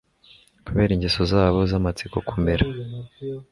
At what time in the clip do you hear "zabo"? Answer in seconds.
1.31-1.59